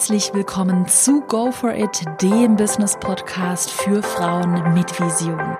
Herzlich 0.00 0.32
willkommen 0.32 0.88
zu 0.88 1.20
Go 1.20 1.52
For 1.52 1.74
It, 1.74 2.06
dem 2.22 2.56
Business 2.56 2.96
Podcast 2.98 3.70
für 3.70 4.02
Frauen 4.02 4.72
mit 4.72 4.98
Vision. 4.98 5.58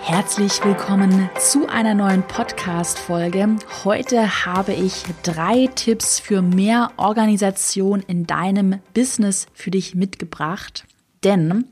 Herzlich 0.00 0.62
willkommen 0.62 1.30
zu 1.40 1.66
einer 1.66 1.94
neuen 1.94 2.22
Podcast-Folge. 2.24 3.56
Heute 3.84 4.44
habe 4.44 4.74
ich 4.74 5.04
drei 5.22 5.70
Tipps 5.74 6.20
für 6.20 6.42
mehr 6.42 6.90
Organisation 6.98 8.00
in 8.06 8.26
deinem 8.26 8.80
Business 8.92 9.46
für 9.54 9.70
dich 9.70 9.94
mitgebracht. 9.94 10.84
Denn 11.24 11.64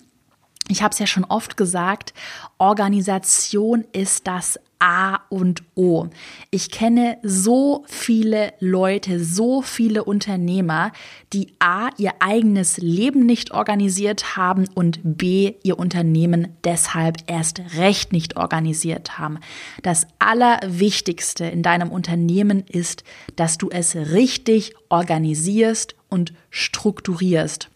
ich 0.69 0.83
habe 0.83 0.93
es 0.93 0.99
ja 0.99 1.07
schon 1.07 1.25
oft 1.25 1.59
gesagt, 1.59 2.15
Organisation 2.57 3.85
ist 3.93 4.27
das 4.27 4.59
A 4.83 5.21
und 5.29 5.63
O. 5.77 6.09
Ich 6.51 6.73
kenne 6.73 7.19
so 7.23 7.85
viele 7.87 8.53
Leute, 8.59 9.23
so 9.23 9.63
viele 9.63 10.03
Unternehmer, 10.03 10.91
die 11.33 11.53
A, 11.61 11.91
ihr 11.99 12.15
eigenes 12.19 12.79
Leben 12.79 13.25
nicht 13.25 13.53
organisiert 13.53 14.37
haben 14.37 14.65
und 14.75 14.99
B, 15.05 15.55
ihr 15.63 15.79
Unternehmen 15.79 16.57
deshalb 16.65 17.19
erst 17.29 17.63
recht 17.77 18.13
nicht 18.13 18.37
organisiert 18.37 19.21
haben. 19.21 19.39
Das 19.85 20.09
Allerwichtigste 20.19 21.45
in 21.45 21.63
deinem 21.63 21.93
Unternehmen 21.93 22.65
ist, 22.67 23.05
dass 23.37 23.59
du 23.59 23.71
es 23.71 23.95
richtig 23.95 24.75
organisierst 24.89 25.95
und 26.09 26.35
strukturierst. 26.51 27.72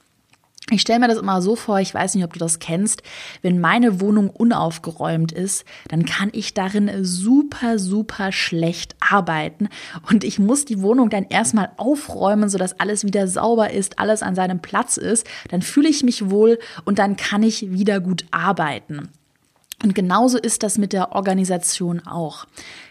Ich 0.71 0.81
stelle 0.81 0.99
mir 0.99 1.07
das 1.07 1.19
immer 1.19 1.41
so 1.43 1.55
vor, 1.55 1.79
ich 1.79 1.95
weiß 1.95 2.17
nicht, 2.17 2.25
ob 2.25 2.33
du 2.33 2.41
das 2.41 2.59
kennst, 2.59 3.05
wenn 3.41 3.61
meine 3.61 4.01
Wohnung 4.01 4.31
unaufgeräumt 4.31 5.31
ist, 5.31 5.65
dann 5.89 6.05
kann 6.05 6.31
ich 6.33 6.55
darin 6.55 7.05
super, 7.05 7.79
super 7.79 8.33
schlecht 8.33 8.97
arbeiten 8.99 9.69
und 10.11 10.25
ich 10.25 10.41
muss 10.41 10.65
die 10.65 10.83
Wohnung 10.83 11.09
dann 11.09 11.27
erstmal 11.29 11.71
aufräumen, 11.77 12.49
sodass 12.49 12.81
alles 12.81 13.05
wieder 13.05 13.29
sauber 13.29 13.71
ist, 13.71 14.01
alles 14.01 14.25
an 14.25 14.35
seinem 14.35 14.61
Platz 14.61 14.97
ist, 14.97 15.25
dann 15.51 15.63
fühle 15.63 15.89
ich 15.89 16.03
mich 16.03 16.31
wohl 16.31 16.59
und 16.85 16.99
dann 16.99 17.17
kann 17.17 17.45
ich 17.45 17.71
wieder 17.71 18.01
gut 18.01 18.25
arbeiten. 18.33 19.09
Und 19.87 19.95
genauso 19.95 20.37
ist 20.37 20.65
das 20.65 20.79
mit 20.79 20.93
der 20.93 21.13
Organisation 21.13 22.05
auch. 22.09 22.45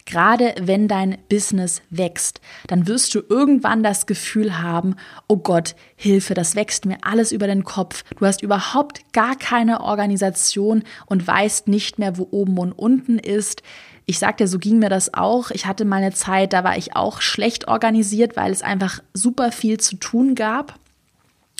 Gerade 0.06 0.56
wenn 0.62 0.88
dein 0.88 1.18
Business 1.28 1.82
wächst, 1.90 2.40
dann 2.68 2.88
wirst 2.88 3.14
du 3.14 3.22
irgendwann 3.28 3.84
das 3.84 4.06
Gefühl 4.06 4.62
haben, 4.62 4.96
oh 5.28 5.36
Gott, 5.36 5.76
Hilfe, 5.98 6.36
das 6.36 6.56
wächst 6.56 6.86
mir 6.86 7.00
alles 7.02 7.34
über 7.34 7.48
den 7.48 7.66
Kopf. 7.66 8.06
Du 8.18 8.26
hast 8.26 8.42
überhaupt 8.42 9.12
gar 9.12 9.36
keine 9.36 9.82
Organisation 9.82 10.84
und 11.06 11.28
weißt 11.28 11.68
nicht 11.68 12.00
mehr, 12.00 12.18
wo 12.18 12.30
oben 12.32 12.58
und 12.60 12.72
unten 12.72 13.20
ist. 13.20 13.62
Ich 14.06 14.18
sagte, 14.18 14.48
so 14.48 14.58
ging 14.58 14.80
mir 14.80 14.90
das 14.90 15.14
auch. 15.14 15.52
Ich 15.52 15.66
hatte 15.66 15.84
mal 15.84 15.98
eine 15.98 16.14
Zeit, 16.14 16.54
da 16.54 16.64
war 16.64 16.78
ich 16.78 16.96
auch 16.96 17.20
schlecht 17.20 17.68
organisiert, 17.68 18.38
weil 18.38 18.54
es 18.54 18.62
einfach 18.62 19.04
super 19.14 19.52
viel 19.52 19.82
zu 19.82 19.98
tun 19.98 20.34
gab. 20.34 20.80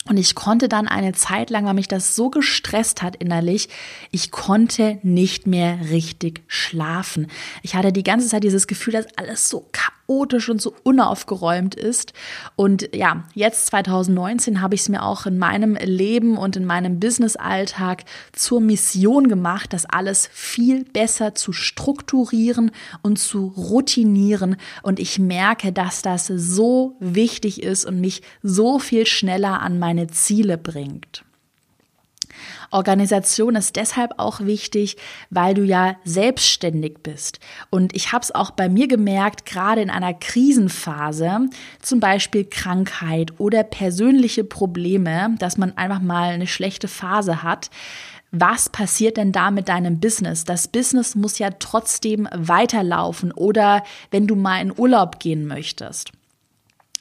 Und 0.08 0.18
ich 0.18 0.36
konnte 0.36 0.70
dann 0.70 0.88
eine 0.88 1.14
Zeit 1.14 1.50
lang, 1.50 1.66
weil 1.66 1.74
mich 1.74 1.88
das 1.88 2.16
so 2.16 2.30
gestresst 2.30 3.02
hat 3.02 3.16
innerlich, 3.16 3.70
ich 4.12 4.30
konnte 4.30 5.00
nicht 5.02 5.48
mehr 5.48 5.80
richtig 5.90 6.44
schlafen. 6.48 7.28
Ich 7.64 7.74
hatte 7.74 7.92
die 7.92 8.04
ganze 8.04 8.28
Zeit 8.28 8.44
dieses 8.44 8.68
Gefühl, 8.68 8.94
dass 8.94 9.08
alles 9.18 9.50
so 9.50 9.68
chaotisch 10.08 10.50
und 10.50 10.62
so 10.62 10.74
unaufgeräumt 10.84 11.76
ist. 11.76 12.14
Und 12.56 12.96
ja, 12.96 13.24
jetzt 13.34 13.68
2019 13.68 14.62
habe 14.62 14.76
ich 14.76 14.82
es 14.82 14.90
mir 14.90 15.04
auch 15.04 15.26
in 15.26 15.38
meinem 15.38 15.76
Leben 15.76 16.38
und 16.38 16.56
in 16.56 16.66
meinem 16.66 17.00
Business-Alltag 17.00 18.04
zur 18.32 18.62
Mission 18.62 19.28
gemacht, 19.28 19.74
das 19.74 19.86
alles 19.86 20.30
viel 20.32 20.84
besser 20.84 21.36
zu 21.36 21.54
strukturieren 21.54 22.72
und 23.02 23.18
zu 23.18 23.48
routinieren. 23.58 24.58
Und 24.84 25.00
ich 25.00 25.20
merke, 25.20 25.72
dass 25.72 26.02
das 26.02 26.28
so 26.28 26.96
wichtig 27.00 27.64
ist 27.64 27.86
und 27.86 28.00
mich 28.00 28.22
so 28.42 28.80
viel 28.80 29.06
schneller 29.06 29.62
an 29.62 29.80
meine 29.80 30.08
Ziele 30.08 30.58
bringt. 30.58 31.24
Organisation 32.72 33.56
ist 33.56 33.76
deshalb 33.76 34.14
auch 34.18 34.42
wichtig, 34.42 34.98
weil 35.30 35.54
du 35.54 35.64
ja 35.64 35.96
selbstständig 36.04 37.00
bist. 37.04 37.40
Und 37.70 37.96
ich 37.96 38.12
habe 38.12 38.24
es 38.24 38.34
auch 38.34 38.52
bei 38.52 38.70
mir 38.70 38.88
gemerkt, 38.88 39.46
gerade 39.46 39.82
in 39.82 39.90
einer 39.90 40.14
Krisenphase, 40.14 41.50
zum 41.82 42.00
Beispiel 42.00 42.46
Krankheit 42.46 43.40
oder 43.40 43.64
persönliche 43.64 44.44
Probleme, 44.44 45.36
dass 45.40 45.58
man 45.58 45.78
einfach 45.78 46.02
mal 46.02 46.30
eine 46.30 46.48
schlechte 46.48 46.88
Phase 46.88 47.44
hat, 47.44 47.70
was 48.32 48.70
passiert 48.70 49.18
denn 49.18 49.32
da 49.32 49.50
mit 49.50 49.70
deinem 49.70 50.00
Business? 50.00 50.44
Das 50.44 50.68
Business 50.68 51.16
muss 51.16 51.40
ja 51.40 51.52
trotzdem 51.52 52.28
weiterlaufen 52.34 53.32
oder 53.32 53.84
wenn 54.12 54.28
du 54.28 54.36
mal 54.36 54.62
in 54.62 54.78
Urlaub 54.78 55.20
gehen 55.20 55.48
möchtest. 55.48 56.12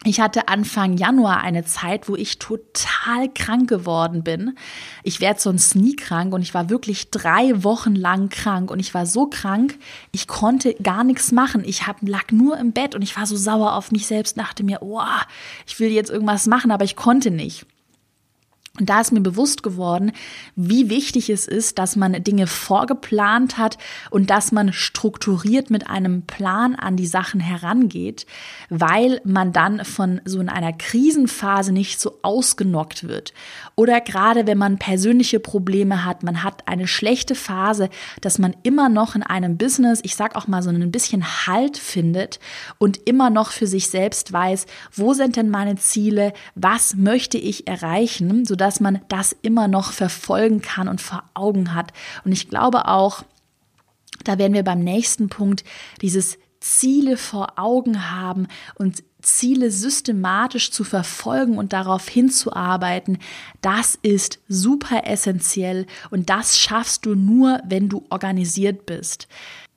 Ich 0.07 0.21
hatte 0.21 0.49
Anfang 0.49 0.99
Januar 0.99 1.41
eine 1.41 1.65
Zeit, 1.65 2.11
wo 2.11 2.15
ich 2.15 2.39
total 2.39 3.31
krank 3.35 3.71
geworden 3.71 4.23
bin. 4.23 4.55
Ich 5.03 5.23
werde 5.23 5.41
sonst 5.41 5.77
nie 5.77 5.97
krank 5.97 6.35
und 6.35 6.43
ich 6.43 6.53
war 6.53 6.69
wirklich 6.69 7.11
drei 7.11 7.65
Wochen 7.65 7.95
lang 7.95 8.29
krank 8.29 8.71
und 8.71 8.81
ich 8.81 8.93
war 8.93 9.07
so 9.07 9.27
krank, 9.27 9.79
ich 10.13 10.29
konnte 10.29 10.75
gar 10.83 11.05
nichts 11.05 11.33
machen. 11.33 11.65
Ich 11.65 11.87
hab, 11.87 12.03
lag 12.03 12.33
nur 12.33 12.59
im 12.59 12.73
Bett 12.73 12.95
und 12.95 13.01
ich 13.01 13.17
war 13.17 13.25
so 13.25 13.35
sauer 13.35 13.77
auf 13.77 13.93
mich 13.93 14.07
selbst, 14.07 14.37
dachte 14.37 14.63
mir, 14.63 14.83
oh, 14.83 15.01
ich 15.67 15.81
will 15.81 15.89
jetzt 15.89 16.11
irgendwas 16.11 16.47
machen, 16.47 16.71
aber 16.71 16.85
ich 16.85 16.97
konnte 16.97 17.31
nicht. 17.31 17.65
Und 18.81 18.91
da 18.91 19.01
ist 19.01 19.13
mir 19.13 19.21
bewusst 19.21 19.63
geworden, 19.63 20.11
wie 20.57 20.91
wichtig 20.91 21.31
es 21.31 21.47
ist, 21.47 21.79
dass 21.79 21.95
man 21.95 22.25
Dinge 22.25 22.49
vorgeplant 22.49 23.57
hat 23.57 23.79
und 24.11 24.31
dass 24.31 24.51
man 24.51 24.73
strukturiert 24.73 25.71
mit 25.71 25.89
einem 25.89 26.23
Plan 26.23 26.75
an 26.75 26.97
die 26.97 27.07
Sachen 27.07 27.39
herangeht, 27.39 28.27
weil 28.71 29.21
man 29.25 29.53
dann 29.53 29.85
von 29.85 30.21
so 30.25 30.41
in 30.41 30.49
einer 30.49 30.73
Krisenphase 30.73 31.71
nicht 31.71 32.01
so 32.01 32.19
ausgenockt 32.23 33.07
wird. 33.07 33.33
Oder 33.77 34.01
gerade 34.01 34.49
wenn 34.49 34.59
man 34.59 34.79
persönliche 34.79 35.39
Probleme 35.39 36.05
hat, 36.05 36.25
man 36.25 36.43
hat 36.43 36.67
eine 36.67 36.89
schlechte 36.89 37.37
Phase, 37.37 37.91
dass 38.23 38.41
man 38.41 38.57
immer 38.65 38.89
noch 38.89 39.15
in 39.15 39.23
einem 39.23 39.57
Business, 39.57 40.01
ich 40.03 40.17
sag 40.17 40.35
auch 40.35 40.49
mal 40.49 40.65
so 40.65 40.71
ein 40.71 40.91
bisschen 40.91 41.47
Halt 41.47 41.79
findet 41.79 42.41
und 42.79 43.07
immer 43.07 43.31
noch 43.31 43.53
für 43.53 43.69
sich 43.69 43.89
selbst 43.89 44.33
weiß, 44.33 44.67
wo 44.93 45.15
sind 45.15 45.37
denn 45.37 45.49
meine 45.49 45.77
Ziele, 45.77 46.33
was 46.57 46.97
möchte 46.97 47.39
ich 47.39 47.69
erreichen, 47.69 48.45
sodass 48.45 48.64
dass 48.65 48.81
man 48.81 49.01
das 49.09 49.37
immer 49.43 49.69
noch 49.69 49.93
verfolgen 49.93 50.63
kann 50.63 50.89
und 50.89 51.03
vor 51.03 51.23
Augen 51.35 51.75
hat. 51.75 51.93
Und 52.25 52.33
ich 52.33 52.49
glaube 52.49 52.89
auch, 52.89 53.23
da 54.25 54.39
werden 54.39 54.55
wir 54.55 54.63
beim 54.63 54.81
nächsten 54.81 55.29
Punkt 55.29 55.65
dieses 56.01 56.39
Ziele 56.61 57.19
vor 57.19 57.59
Augen 57.59 58.11
haben 58.11 58.49
und 58.77 59.05
Ziele 59.21 59.71
systematisch 59.71 60.71
zu 60.71 60.83
verfolgen 60.83 61.59
und 61.59 61.75
darauf 61.75 62.09
hinzuarbeiten, 62.09 63.19
das 63.61 63.99
ist 64.01 64.39
super 64.49 65.07
essentiell 65.07 65.87
und 66.11 66.31
das 66.31 66.59
schaffst 66.59 67.05
du 67.05 67.15
nur, 67.15 67.61
wenn 67.67 67.91
du 67.91 68.05
organisiert 68.09 68.87
bist. 68.87 69.29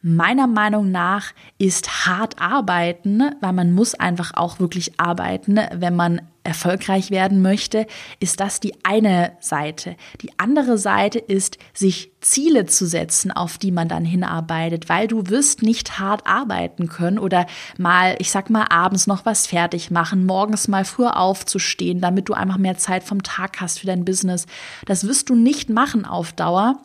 Meiner 0.02 0.48
Meinung 0.48 0.92
nach 0.92 1.34
ist 1.58 2.06
hart 2.06 2.40
arbeiten, 2.40 3.22
weil 3.42 3.52
man 3.52 3.74
muss 3.74 3.96
einfach 3.96 4.34
auch 4.36 4.62
wirklich 4.62 4.98
arbeiten, 4.98 5.60
wenn 5.74 5.96
man 5.96 6.22
erfolgreich 6.48 7.12
werden 7.12 7.42
möchte, 7.42 7.86
ist 8.20 8.40
das 8.40 8.60
die 8.60 8.74
eine 8.84 9.34
Seite. 9.42 9.98
Die 10.22 10.32
andere 10.38 10.78
Seite 10.78 11.20
ist, 11.20 11.58
sich 11.74 12.12
Ziele 12.22 12.66
zu 12.66 12.88
setzen, 12.88 13.32
auf 13.32 13.58
die 13.58 13.72
man 13.72 13.90
dann 13.90 14.06
hinarbeitet, 14.06 14.90
weil 14.90 15.08
du 15.08 15.28
wirst 15.28 15.62
nicht 15.62 16.00
hart 16.00 16.26
arbeiten 16.26 16.88
können 16.88 17.20
oder 17.20 17.46
mal, 17.78 18.16
ich 18.20 18.32
sag 18.32 18.50
mal, 18.50 18.66
abends 18.70 19.08
noch 19.08 19.26
was 19.26 19.46
fertig 19.46 19.92
machen, 19.92 20.26
morgens 20.26 20.68
mal 20.68 20.86
früher 20.86 21.18
aufzustehen, 21.18 22.02
damit 22.02 22.30
du 22.30 22.34
einfach 22.34 22.58
mehr 22.58 22.78
Zeit 22.78 23.04
vom 23.04 23.24
Tag 23.24 23.60
hast 23.60 23.80
für 23.80 23.88
dein 23.88 24.06
Business. 24.06 24.46
Das 24.86 25.06
wirst 25.06 25.30
du 25.30 25.36
nicht 25.36 25.70
machen 25.70 26.06
auf 26.06 26.32
Dauer 26.32 26.82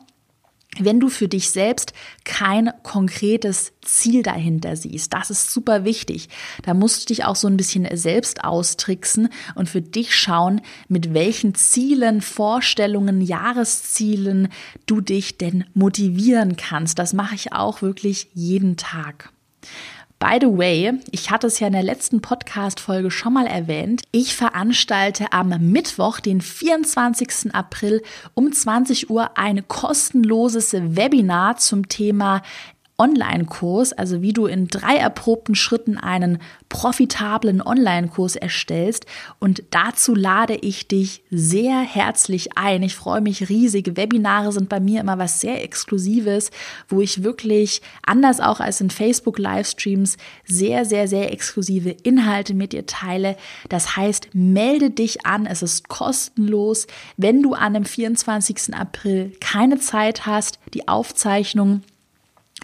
wenn 0.79 1.01
du 1.01 1.09
für 1.09 1.29
dich 1.29 1.51
selbst 1.51 1.93
kein 2.25 2.71
konkretes 2.83 3.73
Ziel 3.83 4.23
dahinter 4.23 4.77
siehst. 4.77 5.13
Das 5.13 5.31
ist 5.31 5.51
super 5.51 5.85
wichtig. 5.85 6.29
Da 6.63 6.73
musst 6.73 7.03
du 7.03 7.07
dich 7.15 7.25
auch 7.25 7.37
so 7.37 7.47
ein 7.47 7.57
bisschen 7.57 7.87
selbst 7.97 8.45
austricksen 8.45 9.29
und 9.55 9.69
für 9.69 9.83
dich 9.83 10.17
schauen, 10.17 10.63
mit 10.89 11.13
welchen 11.13 11.55
Zielen, 11.55 12.23
Vorstellungen, 12.23 13.21
Jahreszielen 13.21 14.49
du 14.87 15.01
dich 15.01 15.37
denn 15.37 15.65
motivieren 15.75 16.57
kannst. 16.57 16.99
Das 16.99 17.13
mache 17.13 17.35
ich 17.35 17.53
auch 17.53 17.83
wirklich 17.83 18.29
jeden 18.33 18.77
Tag. 18.77 19.31
By 20.23 20.39
the 20.41 20.57
way, 20.57 20.93
ich 21.11 21.33
hatte 21.33 21.49
es 21.49 21.59
ja 21.59 21.67
in 21.67 21.73
der 21.73 21.83
letzten 21.83 22.21
Podcast-Folge 22.21 23.11
schon 23.11 23.33
mal 23.33 23.49
erwähnt. 23.49 24.03
Ich 24.13 24.37
veranstalte 24.37 25.33
am 25.33 25.49
Mittwoch, 25.49 26.21
den 26.21 26.41
24. 26.41 27.53
April 27.53 28.05
um 28.35 28.53
20 28.53 29.11
Uhr 29.11 29.37
ein 29.37 29.67
kostenloses 29.67 30.75
Webinar 30.75 31.57
zum 31.57 31.89
Thema 31.89 32.43
Online-Kurs, 33.03 33.93
also 33.93 34.23
wie 34.23 34.33
du 34.33 34.47
in 34.47 34.69
drei 34.69 34.97
erprobten 34.97 35.57
Schritten 35.57 35.99
einen 35.99 36.39
profitablen 36.69 37.61
Online-Kurs 37.61 38.37
erstellst. 38.37 39.07
Und 39.41 39.65
dazu 39.71 40.15
lade 40.15 40.55
ich 40.55 40.87
dich 40.87 41.25
sehr 41.29 41.81
herzlich 41.81 42.57
ein. 42.57 42.85
Ich 42.85 42.95
freue 42.95 43.21
mich 43.21 43.49
riesig. 43.49 43.97
Webinare 43.97 44.53
sind 44.53 44.69
bei 44.69 44.79
mir 44.79 45.01
immer 45.01 45.19
was 45.19 45.41
sehr 45.41 45.65
Exklusives, 45.65 46.53
wo 46.89 47.01
ich 47.01 47.25
wirklich, 47.25 47.83
anders 48.07 48.39
auch 48.39 48.61
als 48.61 48.81
in 48.81 48.91
Facebook-Livestreams, 48.91 50.17
sehr, 50.45 50.85
sehr, 50.85 51.09
sehr 51.09 51.33
exklusive 51.33 51.91
Inhalte 52.05 52.55
mit 52.55 52.73
dir 52.73 52.87
teile. 52.87 53.37
Das 53.69 53.97
heißt, 53.97 54.29
melde 54.33 54.91
dich 54.91 55.27
an. 55.27 55.47
Es 55.47 55.63
ist 55.63 55.89
kostenlos. 55.89 56.87
Wenn 57.17 57.43
du 57.43 57.55
an 57.55 57.75
dem 57.75 57.85
24. 57.85 58.75
April 58.75 59.33
keine 59.41 59.81
Zeit 59.81 60.25
hast, 60.25 60.61
die 60.73 60.87
Aufzeichnung 60.87 61.83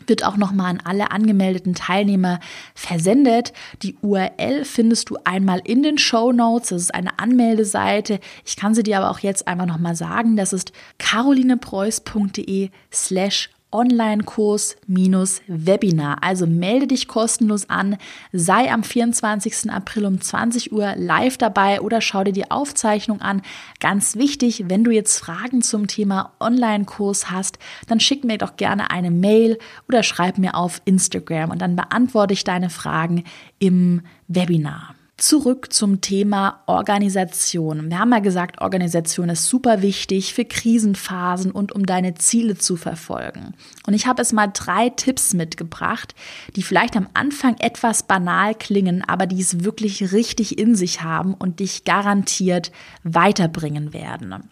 wird 0.07 0.25
auch 0.25 0.37
nochmal 0.37 0.71
an 0.71 0.83
alle 0.85 1.11
angemeldeten 1.11 1.75
Teilnehmer 1.75 2.41
versendet. 2.75 3.53
Die 3.83 3.97
URL 4.03 4.65
findest 4.65 5.11
du 5.11 5.19
einmal 5.25 5.61
in 5.65 5.83
den 5.83 5.99
Show 5.99 6.33
Notes. 6.33 6.71
Das 6.71 6.83
ist 6.83 6.95
eine 6.95 7.19
Anmeldeseite. 7.19 8.21
Ich 8.45 8.57
kann 8.57 8.75
sie 8.75 8.83
dir 8.83 8.99
aber 8.99 9.11
auch 9.11 9.21
jetzt 9.21 9.49
einfach 9.49 9.67
nochmal 9.67 9.97
sagen. 9.97 10.37
Das 10.37 10.53
ist 10.53 10.73
carolinepreuß.de 10.99 12.71
slash 12.93 13.51
Online-Kurs-Webinar. 13.71 16.23
Also 16.23 16.47
melde 16.47 16.87
dich 16.87 17.09
kostenlos 17.09 17.69
an, 17.69 17.99
sei 18.33 18.73
am 18.73 18.83
24. 18.83 19.71
April 19.71 20.07
um 20.07 20.19
20 20.21 20.73
Uhr 20.73 20.95
live 20.97 21.39
dabei 21.39 21.81
oder 21.81 22.01
schau 22.01 22.25
dir 22.25 22.33
die 22.33 22.51
Aufzeichnung 22.51 23.21
an. 23.21 23.43
Ganz 23.81 24.17
wichtig, 24.17 24.65
wenn 24.69 24.85
du 24.85 24.91
jetzt 24.91 25.19
Fragen 25.19 25.63
zum 25.63 25.87
Thema 25.87 26.33
Online-Kurs 26.41 27.31
hast, 27.31 27.59
dann 27.87 28.01
schick 28.01 28.25
mir 28.25 28.39
doch 28.39 28.57
gerne 28.57 28.91
eine 28.91 29.11
Mail 29.11 29.59
oder 29.89 30.03
schreib 30.03 30.39
mir 30.39 30.55
auf 30.55 30.81
Instagram 30.85 31.51
und 31.51 31.61
dann 31.61 31.77
beantworte 31.77 32.35
ich 32.35 32.45
deine 32.45 32.71
Fragen 32.71 33.25
im 33.59 34.03
Webinar. 34.29 34.95
Zurück 35.19 35.73
zum 35.73 36.01
Thema 36.01 36.63
Organisation. 36.67 37.91
Wir 37.91 37.99
haben 37.99 38.13
ja 38.13 38.21
gesagt, 38.21 38.61
Organisation 38.61 39.31
ist 39.31 39.49
super 39.49 39.83
wichtig 39.83 40.33
für 40.33 40.45
Krisenphasen 40.45 41.51
und 41.51 41.73
um 41.73 41.87
deine 41.87 42.15
Ziele 42.15 42.57
zu 42.57 42.77
verfolgen. 42.77 43.57
Und 43.85 43.95
ich 43.95 44.07
habe 44.07 44.23
es 44.23 44.33
mal 44.33 44.47
drei 44.47 44.91
Tipps 44.91 45.35
mitgebracht, 45.35 46.15
die 46.55 46.63
vielleicht 46.63 46.97
am 46.97 47.09
Anfang 47.15 47.57
etwas 47.59 48.05
banal 48.05 48.55
klingen, 48.55 49.03
aber 49.03 49.27
die 49.27 49.41
es 49.41 49.65
wirklich 49.65 50.13
richtig 50.13 50.57
in 50.57 50.77
sich 50.77 51.03
haben 51.03 51.35
und 51.35 51.59
dich 51.59 51.83
garantiert 51.83 52.71
weiterbringen 53.03 53.93
werden. 53.93 54.49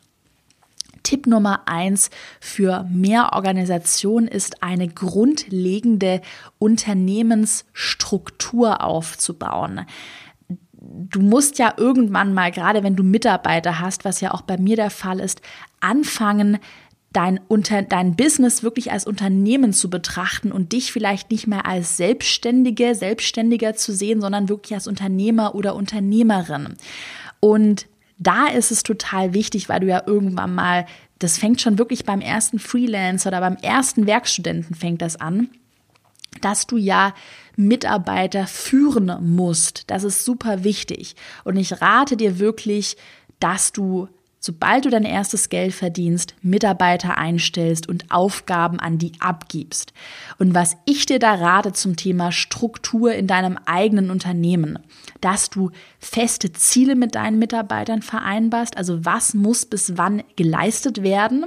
Tipp 1.04 1.28
Nummer 1.28 1.68
eins 1.68 2.10
für 2.40 2.82
mehr 2.90 3.34
Organisation 3.34 4.26
ist 4.26 4.64
eine 4.64 4.88
grundlegende 4.88 6.22
Unternehmensstruktur 6.58 8.82
aufzubauen 8.82 9.86
du 11.10 11.20
musst 11.20 11.58
ja 11.58 11.74
irgendwann 11.76 12.34
mal, 12.34 12.50
gerade 12.50 12.82
wenn 12.82 12.96
du 12.96 13.02
Mitarbeiter 13.02 13.80
hast, 13.80 14.04
was 14.04 14.20
ja 14.20 14.32
auch 14.32 14.42
bei 14.42 14.58
mir 14.58 14.76
der 14.76 14.90
Fall 14.90 15.20
ist, 15.20 15.40
anfangen, 15.80 16.58
dein, 17.12 17.40
unter, 17.48 17.82
dein 17.82 18.14
Business 18.14 18.62
wirklich 18.62 18.92
als 18.92 19.06
Unternehmen 19.06 19.72
zu 19.72 19.88
betrachten 19.88 20.52
und 20.52 20.72
dich 20.72 20.92
vielleicht 20.92 21.30
nicht 21.30 21.46
mehr 21.46 21.66
als 21.66 21.96
Selbstständige, 21.96 22.94
Selbstständiger 22.94 23.74
zu 23.74 23.94
sehen, 23.94 24.20
sondern 24.20 24.48
wirklich 24.48 24.74
als 24.74 24.86
Unternehmer 24.86 25.54
oder 25.54 25.74
Unternehmerin. 25.74 26.74
Und 27.40 27.86
da 28.18 28.48
ist 28.48 28.70
es 28.70 28.82
total 28.82 29.32
wichtig, 29.32 29.68
weil 29.68 29.80
du 29.80 29.86
ja 29.86 30.02
irgendwann 30.06 30.54
mal, 30.54 30.86
das 31.18 31.38
fängt 31.38 31.60
schon 31.60 31.78
wirklich 31.78 32.04
beim 32.04 32.20
ersten 32.20 32.58
Freelancer 32.58 33.28
oder 33.28 33.40
beim 33.40 33.56
ersten 33.56 34.06
Werkstudenten 34.06 34.74
fängt 34.74 35.00
das 35.00 35.16
an, 35.16 35.48
dass 36.40 36.66
du 36.66 36.76
ja 36.76 37.14
Mitarbeiter 37.56 38.46
führen 38.46 39.12
musst. 39.20 39.90
Das 39.90 40.04
ist 40.04 40.24
super 40.24 40.64
wichtig. 40.64 41.16
Und 41.44 41.56
ich 41.56 41.80
rate 41.80 42.16
dir 42.16 42.38
wirklich, 42.38 42.96
dass 43.40 43.72
du 43.72 44.08
sobald 44.46 44.84
du 44.84 44.90
dein 44.90 45.04
erstes 45.04 45.48
Geld 45.48 45.74
verdienst, 45.74 46.34
Mitarbeiter 46.40 47.18
einstellst 47.18 47.88
und 47.88 48.10
Aufgaben 48.10 48.78
an 48.78 48.96
die 48.96 49.12
abgibst. 49.18 49.92
Und 50.38 50.54
was 50.54 50.76
ich 50.86 51.04
dir 51.04 51.18
da 51.18 51.34
rate 51.34 51.72
zum 51.72 51.96
Thema 51.96 52.30
Struktur 52.30 53.12
in 53.12 53.26
deinem 53.26 53.58
eigenen 53.66 54.10
Unternehmen, 54.10 54.78
dass 55.20 55.50
du 55.50 55.72
feste 55.98 56.52
Ziele 56.52 56.94
mit 56.94 57.16
deinen 57.16 57.38
Mitarbeitern 57.38 58.02
vereinbarst, 58.02 58.76
also 58.76 59.04
was 59.04 59.34
muss 59.34 59.66
bis 59.66 59.98
wann 59.98 60.22
geleistet 60.36 61.02
werden 61.02 61.46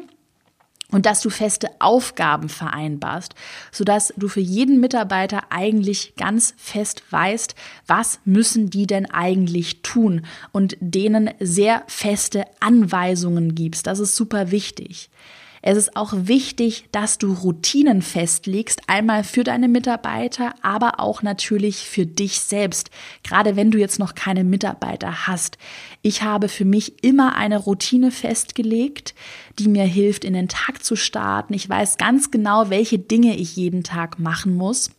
und 0.92 1.06
dass 1.06 1.22
du 1.22 1.30
feste 1.30 1.70
Aufgaben 1.80 2.50
vereinbarst, 2.50 3.36
sodass 3.72 4.14
du 4.18 4.28
für 4.28 4.40
jeden 4.40 4.80
Mitarbeiter 4.80 5.52
eigentlich 5.52 6.16
ganz 6.16 6.54
fest 6.58 7.04
weißt, 7.10 7.56
was 7.88 8.20
müssen 8.26 8.70
die 8.70 8.88
denn 8.88 9.06
eigentlich 9.10 9.82
tun 9.82 10.26
und 10.52 10.78
denen 10.80 11.30
sehr 11.40 11.84
feste 11.88 12.46
Anweisungen 12.60 13.56
gibst. 13.56 13.88
Das 13.88 14.00
ist 14.00 14.16
super 14.16 14.52
wichtig. 14.52 15.10
Es 15.62 15.78
ist 15.78 15.96
auch 15.96 16.14
wichtig, 16.16 16.86
dass 16.92 17.18
du 17.18 17.34
Routinen 17.34 18.02
festlegst, 18.02 18.82
einmal 18.88 19.24
für 19.24 19.44
deine 19.44 19.68
Mitarbeiter, 19.68 20.54
aber 20.62 21.00
auch 21.00 21.22
natürlich 21.22 21.88
für 21.88 22.06
dich 22.06 22.40
selbst, 22.40 22.90
gerade 23.24 23.56
wenn 23.56 23.72
du 23.72 23.78
jetzt 23.78 24.00
noch 24.00 24.16
keine 24.16 24.44
Mitarbeiter 24.44 25.28
hast. 25.28 25.58
Ich 26.02 26.22
habe 26.22 26.48
für 26.48 26.66
mich 26.66 27.04
immer 27.04 27.36
eine 27.36 27.58
Routine 27.58 28.12
festgelegt, 28.12 29.14
die 29.58 29.68
mir 29.68 29.84
hilft, 29.86 30.24
in 30.24 30.34
den 30.34 30.48
Tag 30.48 30.84
zu 30.84 30.96
starten. 30.96 31.54
Ich 31.54 31.68
weiß 31.68 31.98
ganz 31.98 32.32
genau, 32.32 32.70
welche 32.70 33.00
Dinge 33.00 33.36
ich 33.36 33.56
jeden 33.56 33.84
Tag 33.84 34.20
machen 34.20 34.56
muss. 34.56 34.92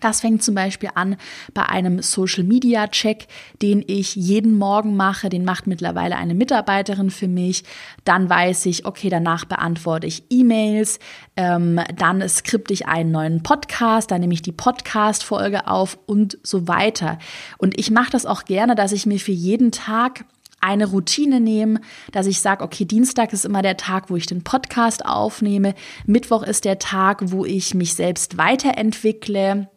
Das 0.00 0.20
fängt 0.20 0.42
zum 0.42 0.54
Beispiel 0.54 0.90
an 0.94 1.16
bei 1.54 1.64
einem 1.66 2.02
Social 2.02 2.44
Media 2.44 2.88
Check, 2.88 3.26
den 3.62 3.84
ich 3.86 4.14
jeden 4.16 4.58
Morgen 4.58 4.96
mache. 4.96 5.28
Den 5.28 5.44
macht 5.44 5.66
mittlerweile 5.66 6.16
eine 6.16 6.34
Mitarbeiterin 6.34 7.10
für 7.10 7.28
mich. 7.28 7.64
Dann 8.04 8.28
weiß 8.28 8.66
ich, 8.66 8.86
okay, 8.86 9.08
danach 9.08 9.44
beantworte 9.44 10.06
ich 10.06 10.24
E-Mails. 10.30 10.98
Ähm, 11.36 11.80
dann 11.96 12.26
skripte 12.28 12.72
ich 12.72 12.86
einen 12.86 13.10
neuen 13.10 13.42
Podcast. 13.42 14.10
Dann 14.10 14.20
nehme 14.20 14.34
ich 14.34 14.42
die 14.42 14.52
Podcast-Folge 14.52 15.66
auf 15.66 15.98
und 16.06 16.38
so 16.42 16.68
weiter. 16.68 17.18
Und 17.58 17.78
ich 17.78 17.90
mache 17.90 18.10
das 18.10 18.26
auch 18.26 18.44
gerne, 18.44 18.74
dass 18.74 18.92
ich 18.92 19.06
mir 19.06 19.18
für 19.18 19.32
jeden 19.32 19.72
Tag 19.72 20.24
eine 20.60 20.86
Routine 20.86 21.40
nehme, 21.40 21.80
dass 22.12 22.26
ich 22.26 22.40
sage, 22.40 22.64
okay, 22.64 22.84
Dienstag 22.84 23.32
ist 23.32 23.44
immer 23.44 23.62
der 23.62 23.76
Tag, 23.76 24.10
wo 24.10 24.16
ich 24.16 24.26
den 24.26 24.42
Podcast 24.42 25.04
aufnehme, 25.04 25.74
Mittwoch 26.06 26.42
ist 26.42 26.64
der 26.64 26.78
Tag, 26.78 27.20
wo 27.30 27.44
ich 27.44 27.74
mich 27.74 27.94
selbst 27.94 28.36
weiterentwickle, 28.36 29.68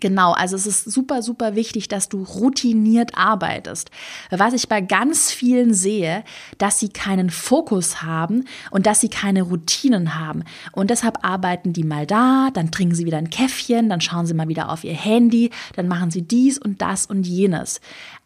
Genau, 0.00 0.32
also 0.32 0.56
es 0.56 0.66
ist 0.66 0.84
super, 0.84 1.22
super 1.22 1.54
wichtig, 1.54 1.88
dass 1.88 2.08
du 2.08 2.22
routiniert 2.22 3.16
arbeitest. 3.16 3.90
Was 4.30 4.52
ich 4.52 4.68
bei 4.68 4.80
ganz 4.80 5.32
vielen 5.32 5.72
sehe, 5.72 6.22
dass 6.58 6.78
sie 6.78 6.90
keinen 6.90 7.30
Fokus 7.30 8.02
haben 8.02 8.44
und 8.70 8.86
dass 8.86 9.00
sie 9.00 9.08
keine 9.08 9.42
Routinen 9.42 10.18
haben. 10.18 10.44
Und 10.72 10.90
deshalb 10.90 11.24
arbeiten 11.24 11.72
die 11.72 11.84
mal 11.84 12.06
da, 12.06 12.50
dann 12.52 12.70
trinken 12.70 12.94
sie 12.94 13.06
wieder 13.06 13.18
ein 13.18 13.30
Käffchen, 13.30 13.88
dann 13.88 14.00
schauen 14.00 14.26
sie 14.26 14.34
mal 14.34 14.48
wieder 14.48 14.70
auf 14.70 14.84
ihr 14.84 14.94
Handy, 14.94 15.50
dann 15.76 15.88
machen 15.88 16.10
sie 16.10 16.22
dies 16.22 16.58
und 16.58 16.82
das 16.82 17.06
und 17.06 17.26
jenes. 17.26 17.80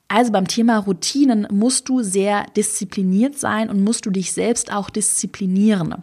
Also 0.08 0.32
beim 0.32 0.48
Thema 0.48 0.78
Routinen 0.78 1.46
musst 1.52 1.88
du 1.88 2.02
sehr 2.02 2.44
diszipliniert 2.56 3.38
sein 3.38 3.70
und 3.70 3.84
musst 3.84 4.06
du 4.06 4.10
dich 4.10 4.32
selbst 4.32 4.72
auch 4.72 4.90
disziplinieren. 4.90 6.02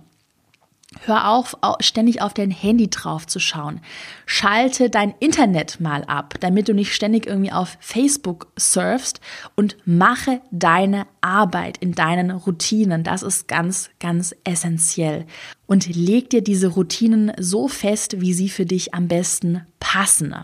Hör 1.06 1.30
auf, 1.30 1.56
ständig 1.80 2.22
auf 2.22 2.34
dein 2.34 2.52
Handy 2.52 2.90
drauf 2.90 3.28
zu 3.28 3.40
schauen. 3.40 3.82
Schalte 4.26 4.90
dein 4.90 5.14
Internet 5.20 5.80
mal 5.80 6.04
ab, 6.04 6.36
damit 6.40 6.68
du 6.68 6.74
nicht 6.74 6.94
ständig 6.94 7.28
irgendwie 7.28 7.52
auf 7.52 7.78
Facebook 7.80 8.48
surfst 8.58 9.22
und 9.56 9.78
mache 9.86 10.42
deine 10.52 11.08
Arbeit 11.22 11.78
in 11.78 11.94
deinen 11.94 12.32
Routinen. 12.32 13.04
Das 13.04 13.24
ist 13.24 13.48
ganz, 13.48 13.90
ganz 14.00 14.36
essentiell. 14.44 15.26
Und 15.66 15.96
leg 15.96 16.30
dir 16.30 16.42
diese 16.42 16.68
Routinen 16.68 17.32
so 17.38 17.68
fest, 17.68 18.20
wie 18.22 18.34
sie 18.34 18.50
für 18.50 18.66
dich 18.66 18.94
am 18.94 19.08
besten 19.08 19.66
passen. 19.80 20.36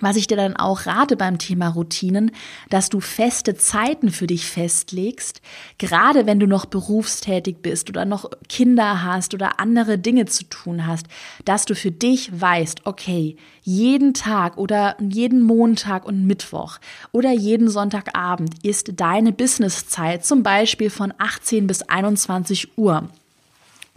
Was 0.00 0.16
ich 0.16 0.26
dir 0.26 0.36
dann 0.36 0.56
auch 0.56 0.86
rate 0.86 1.16
beim 1.16 1.38
Thema 1.38 1.68
Routinen, 1.68 2.30
dass 2.68 2.90
du 2.90 3.00
feste 3.00 3.54
Zeiten 3.54 4.10
für 4.10 4.26
dich 4.26 4.46
festlegst, 4.46 5.40
gerade 5.78 6.26
wenn 6.26 6.38
du 6.38 6.46
noch 6.46 6.66
berufstätig 6.66 7.58
bist 7.62 7.88
oder 7.88 8.04
noch 8.04 8.30
Kinder 8.48 9.02
hast 9.02 9.32
oder 9.32 9.58
andere 9.58 9.98
Dinge 9.98 10.26
zu 10.26 10.44
tun 10.44 10.86
hast, 10.86 11.06
dass 11.44 11.64
du 11.64 11.74
für 11.74 11.90
dich 11.90 12.40
weißt, 12.40 12.84
okay, 12.84 13.36
jeden 13.62 14.12
Tag 14.12 14.58
oder 14.58 14.96
jeden 15.00 15.42
Montag 15.42 16.04
und 16.04 16.26
Mittwoch 16.26 16.78
oder 17.12 17.32
jeden 17.32 17.68
Sonntagabend 17.68 18.64
ist 18.64 19.00
deine 19.00 19.32
Businesszeit 19.32 20.24
zum 20.24 20.42
Beispiel 20.42 20.90
von 20.90 21.14
18 21.18 21.66
bis 21.66 21.82
21 21.82 22.76
Uhr 22.76 23.08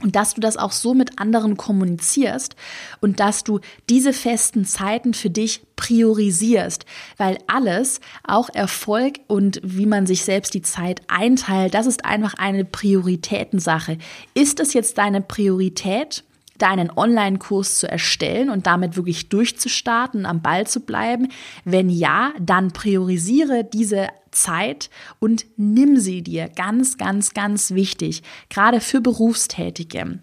und 0.02 0.16
dass 0.16 0.34
du 0.34 0.42
das 0.42 0.58
auch 0.58 0.72
so 0.72 0.94
mit 0.94 1.20
anderen 1.20 1.58
kommunizierst 1.58 2.56
und 3.02 3.20
dass 3.20 3.44
du 3.44 3.60
diese 3.90 4.14
festen 4.14 4.66
Zeiten 4.66 5.14
für 5.14 5.30
dich 5.30 5.62
priorisierst, 5.76 6.86
weil 7.18 7.38
alles, 7.48 8.00
auch 8.24 8.50
Erfolg 8.50 9.20
und 9.28 9.62
wie 9.64 9.86
man 9.86 10.06
sich 10.06 10.24
selbst 10.24 10.54
die 10.54 10.62
Zeit 10.62 11.02
einteilt, 11.08 11.74
das 11.74 11.86
ist 11.86 12.06
einfach 12.06 12.34
eine 12.36 12.66
Prioritätensache. 12.66 13.98
Ist 14.34 14.60
es 14.60 14.74
jetzt 14.74 14.98
deine 14.98 15.22
Priorität, 15.22 16.24
deinen 16.62 16.92
Online-Kurs 16.92 17.80
zu 17.80 17.90
erstellen 17.90 18.50
und 18.50 18.68
damit 18.68 18.96
wirklich 18.96 19.30
durchzustarten, 19.30 20.26
am 20.26 20.42
Ball 20.42 20.68
zu 20.68 20.82
bleiben? 20.82 21.30
Wenn 21.66 21.90
ja, 21.90 22.34
dann 22.40 22.72
priorisiere 22.72 23.64
diese 23.64 24.08
Zeit 24.32 24.90
und 25.20 25.46
nimm 25.58 25.98
sie 25.98 26.22
dir. 26.22 26.50
Ganz, 26.50 26.98
ganz, 26.98 27.34
ganz 27.34 27.72
wichtig. 27.72 28.24
Gerade 28.50 28.80
für 28.80 29.02
Berufstätige. 29.02 30.20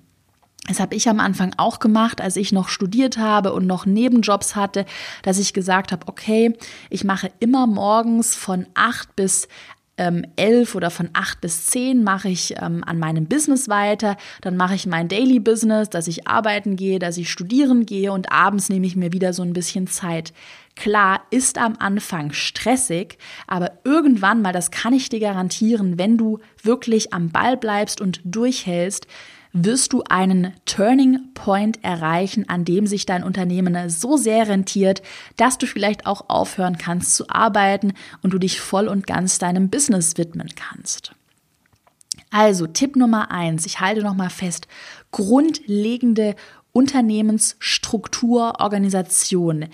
Das 0.69 0.81
habe 0.81 0.97
ich 0.97 1.09
am 1.09 1.21
Anfang 1.21 1.55
auch 1.59 1.78
gemacht, 1.78 2.21
als 2.21 2.37
ich 2.37 2.50
noch 2.50 2.69
studiert 2.69 3.19
habe 3.19 3.52
und 3.52 3.66
noch 3.66 3.87
Nebenjobs 3.87 4.57
hatte, 4.57 4.85
dass 5.23 5.38
ich 5.38 5.52
gesagt 5.52 5.93
habe, 5.93 6.09
okay, 6.09 6.57
ich 6.90 7.05
mache 7.05 7.31
immer 7.38 7.66
morgens 7.66 8.35
von 8.35 8.66
acht 8.75 9.14
bis 9.14 9.49
ähm, 9.99 10.25
elf 10.37 10.75
oder 10.75 10.91
von 10.91 11.09
acht 11.12 11.41
bis 11.41 11.67
zehn 11.67 12.05
mache 12.05 12.29
ich 12.29 12.55
ähm, 12.61 12.85
an 12.85 12.99
meinem 12.99 13.26
Business 13.26 13.69
weiter. 13.69 14.17
Dann 14.41 14.57
mache 14.57 14.75
ich 14.75 14.87
mein 14.87 15.09
Daily 15.09 15.41
Business, 15.41 15.88
dass 15.91 16.07
ich 16.07 16.29
arbeiten 16.29 16.76
gehe, 16.76 16.99
dass 16.99 17.17
ich 17.17 17.31
studieren 17.31 17.87
gehe 17.87 18.12
und 18.12 18.31
abends 18.31 18.69
nehme 18.69 18.87
ich 18.87 18.97
mir 18.97 19.12
wieder 19.12 19.33
so 19.33 19.43
ein 19.43 19.53
bisschen 19.53 19.87
Zeit. 19.87 20.33
Klar, 20.75 21.23
ist 21.31 21.57
am 21.57 21.76
Anfang 21.79 22.33
stressig, 22.33 23.17
aber 23.47 23.79
irgendwann 23.85 24.43
mal, 24.43 24.53
das 24.53 24.71
kann 24.71 24.93
ich 24.93 25.09
dir 25.09 25.21
garantieren, 25.21 25.99
wenn 25.99 26.19
du 26.19 26.38
wirklich 26.62 27.15
am 27.15 27.31
Ball 27.31 27.57
bleibst 27.57 28.03
und 28.03 28.21
durchhältst, 28.25 29.07
wirst 29.53 29.93
du 29.93 30.03
einen 30.09 30.53
Turning 30.67 31.33
Point 31.35 31.83
erreichen, 31.83 32.49
an 32.49 32.65
dem 32.65 32.87
sich 32.87 33.07
dein 33.07 33.23
Unternehmen 33.23 33.88
so 33.88 34.17
sehr 34.17 34.49
rentiert, 34.49 35.03
dass 35.37 35.59
du 35.59 35.67
vielleicht 35.67 36.07
auch 36.07 36.29
aufhören 36.29 36.79
kannst 36.79 37.17
zu 37.17 37.29
arbeiten 37.29 37.95
und 38.23 38.33
du 38.33 38.38
dich 38.38 38.61
voll 38.61 38.88
und 38.88 39.07
ganz 39.07 39.38
deinem 39.38 39.71
Business 39.71 40.17
widmen 40.17 40.50
kannst. 40.55 41.12
Also 42.31 42.67
Tipp 42.67 42.97
Nummer 42.97 43.31
eins, 43.31 43.67
ich 43.67 43.81
halte 43.81 44.03
nochmal 44.03 44.31
fest, 44.31 44.67
grundlegende 45.11 46.35
Unternehmensstruktur, 46.73 48.61
Organisation. 48.61 49.67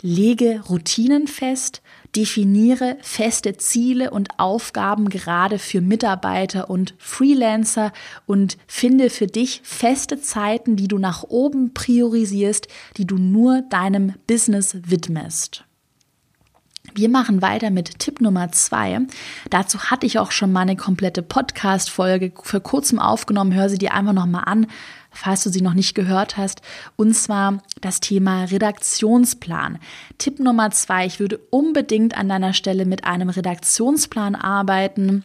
Lege 0.00 0.62
Routinen 0.68 1.28
fest, 1.28 1.80
definiere 2.14 2.98
feste 3.00 3.56
Ziele 3.56 4.10
und 4.10 4.38
Aufgaben 4.38 5.08
gerade 5.08 5.58
für 5.58 5.80
Mitarbeiter 5.80 6.68
und 6.68 6.94
Freelancer 6.98 7.92
und 8.26 8.58
finde 8.66 9.10
für 9.10 9.26
dich 9.26 9.60
feste 9.64 10.20
Zeiten, 10.20 10.76
die 10.76 10.88
du 10.88 10.98
nach 10.98 11.24
oben 11.24 11.72
priorisierst, 11.72 12.68
die 12.96 13.06
du 13.06 13.16
nur 13.16 13.62
deinem 13.62 14.14
Business 14.26 14.76
widmest. 14.84 15.64
Wir 16.94 17.08
machen 17.08 17.42
weiter 17.42 17.70
mit 17.70 17.98
Tipp 17.98 18.20
Nummer 18.20 18.52
zwei. 18.52 19.00
Dazu 19.50 19.90
hatte 19.90 20.06
ich 20.06 20.18
auch 20.18 20.30
schon 20.30 20.52
mal 20.52 20.60
eine 20.60 20.76
komplette 20.76 21.22
Podcast-Folge 21.22 22.32
vor 22.42 22.60
kurzem 22.60 22.98
aufgenommen. 22.98 23.54
Hör 23.54 23.68
sie 23.68 23.78
dir 23.78 23.94
einfach 23.94 24.12
nochmal 24.12 24.44
an 24.46 24.66
falls 25.12 25.44
du 25.44 25.50
sie 25.50 25.60
noch 25.60 25.74
nicht 25.74 25.94
gehört 25.94 26.36
hast, 26.36 26.62
und 26.96 27.14
zwar 27.14 27.58
das 27.80 28.00
Thema 28.00 28.44
Redaktionsplan. 28.44 29.78
Tipp 30.18 30.40
Nummer 30.40 30.70
zwei, 30.70 31.06
ich 31.06 31.20
würde 31.20 31.38
unbedingt 31.50 32.16
an 32.16 32.28
deiner 32.28 32.52
Stelle 32.52 32.86
mit 32.86 33.04
einem 33.04 33.28
Redaktionsplan 33.28 34.34
arbeiten. 34.34 35.24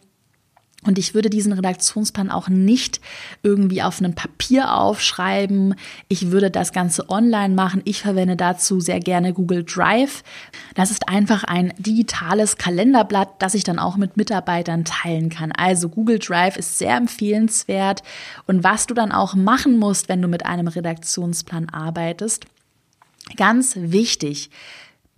Und 0.84 0.96
ich 0.96 1.12
würde 1.12 1.28
diesen 1.28 1.52
Redaktionsplan 1.52 2.30
auch 2.30 2.48
nicht 2.48 3.00
irgendwie 3.42 3.82
auf 3.82 3.98
einem 3.98 4.14
Papier 4.14 4.74
aufschreiben. 4.74 5.74
Ich 6.06 6.30
würde 6.30 6.52
das 6.52 6.72
Ganze 6.72 7.10
online 7.10 7.52
machen. 7.52 7.82
Ich 7.84 8.00
verwende 8.00 8.36
dazu 8.36 8.78
sehr 8.78 9.00
gerne 9.00 9.32
Google 9.32 9.64
Drive. 9.64 10.22
Das 10.74 10.92
ist 10.92 11.08
einfach 11.08 11.42
ein 11.42 11.74
digitales 11.78 12.58
Kalenderblatt, 12.58 13.42
das 13.42 13.54
ich 13.54 13.64
dann 13.64 13.80
auch 13.80 13.96
mit 13.96 14.16
Mitarbeitern 14.16 14.84
teilen 14.84 15.30
kann. 15.30 15.50
Also 15.50 15.88
Google 15.88 16.20
Drive 16.20 16.56
ist 16.56 16.78
sehr 16.78 16.96
empfehlenswert. 16.96 18.04
Und 18.46 18.62
was 18.62 18.86
du 18.86 18.94
dann 18.94 19.10
auch 19.10 19.34
machen 19.34 19.78
musst, 19.78 20.08
wenn 20.08 20.22
du 20.22 20.28
mit 20.28 20.46
einem 20.46 20.68
Redaktionsplan 20.68 21.70
arbeitest, 21.70 22.46
ganz 23.36 23.74
wichtig, 23.76 24.50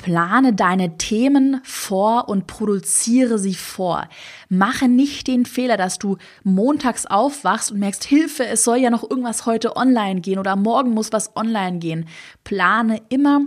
Plane 0.01 0.55
deine 0.55 0.97
Themen 0.97 1.61
vor 1.63 2.31
und 2.31 2.47
produziere 2.47 3.39
sie 3.39 3.55
vor. 3.55 4.09
Mache 4.49 4.89
nicht 4.89 5.27
den 5.27 5.45
Fehler, 5.45 5.77
dass 5.77 5.99
du 5.99 6.17
montags 6.43 7.05
aufwachst 7.05 7.71
und 7.71 7.81
merkst, 7.81 8.05
Hilfe, 8.05 8.47
es 8.47 8.65
soll 8.65 8.79
ja 8.79 8.89
noch 8.89 9.03
irgendwas 9.03 9.45
heute 9.45 9.77
online 9.77 10.23
gehen 10.23 10.39
oder 10.39 10.57
morgen 10.57 10.93
muss 10.93 11.13
was 11.13 11.37
online 11.37 11.81
gehen. 11.81 12.07
Plane 12.45 13.03
immer 13.11 13.43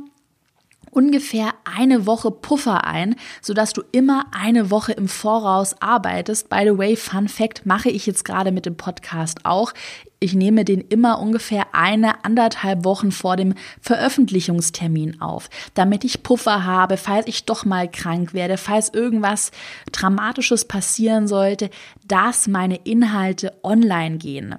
ungefähr 0.92 1.56
eine 1.66 2.06
Woche 2.06 2.30
Puffer 2.30 2.86
ein, 2.86 3.16
sodass 3.42 3.74
du 3.74 3.82
immer 3.92 4.28
eine 4.32 4.70
Woche 4.70 4.92
im 4.94 5.08
Voraus 5.08 5.76
arbeitest. 5.82 6.50
By 6.50 6.62
the 6.66 6.78
way, 6.78 6.96
Fun 6.96 7.30
Fact 7.30 7.66
mache 7.66 7.90
ich 7.90 8.06
jetzt 8.06 8.26
gerade 8.26 8.52
mit 8.52 8.68
dem 8.68 8.78
Podcast 8.78 9.40
auch. 9.44 9.74
Ich 10.24 10.34
nehme 10.34 10.64
den 10.64 10.80
immer 10.80 11.20
ungefähr 11.20 11.76
eine, 11.76 12.24
anderthalb 12.24 12.86
Wochen 12.86 13.12
vor 13.12 13.36
dem 13.36 13.56
Veröffentlichungstermin 13.82 15.20
auf, 15.20 15.50
damit 15.74 16.06
ich 16.06 16.24
Puffer 16.24 16.64
habe, 16.64 16.96
falls 16.96 17.28
ich 17.28 17.44
doch 17.44 17.66
mal 17.66 17.92
krank 17.92 18.34
werde, 18.34 18.56
falls 18.56 18.88
irgendwas 18.88 19.52
Dramatisches 19.92 20.64
passieren 20.64 21.28
sollte, 21.28 21.70
dass 22.08 22.48
meine 22.48 22.78
Inhalte 22.86 23.52
online 23.64 24.16
gehen. 24.18 24.56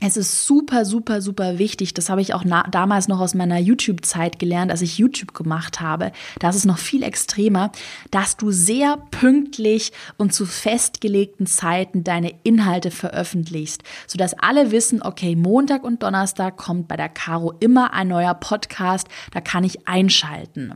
Es 0.00 0.16
ist 0.16 0.46
super, 0.46 0.84
super, 0.84 1.20
super 1.20 1.58
wichtig. 1.58 1.92
Das 1.92 2.08
habe 2.08 2.20
ich 2.20 2.32
auch 2.32 2.44
damals 2.70 3.08
noch 3.08 3.18
aus 3.18 3.34
meiner 3.34 3.58
YouTube-Zeit 3.58 4.38
gelernt, 4.38 4.70
als 4.70 4.80
ich 4.80 4.98
YouTube 4.98 5.34
gemacht 5.34 5.80
habe. 5.80 6.12
Das 6.38 6.54
ist 6.54 6.66
noch 6.66 6.78
viel 6.78 7.02
extremer, 7.02 7.72
dass 8.12 8.36
du 8.36 8.52
sehr 8.52 8.96
pünktlich 9.10 9.90
und 10.16 10.32
zu 10.32 10.46
festgelegten 10.46 11.46
Zeiten 11.46 12.04
deine 12.04 12.32
Inhalte 12.44 12.92
veröffentlichst, 12.92 13.82
sodass 14.06 14.34
alle 14.34 14.70
wissen, 14.70 15.02
okay, 15.02 15.34
Montag 15.34 15.82
und 15.82 16.04
Donnerstag 16.04 16.56
kommt 16.56 16.86
bei 16.86 16.96
der 16.96 17.08
Caro 17.08 17.54
immer 17.58 17.92
ein 17.92 18.06
neuer 18.06 18.34
Podcast, 18.34 19.08
da 19.32 19.40
kann 19.40 19.64
ich 19.64 19.88
einschalten. 19.88 20.74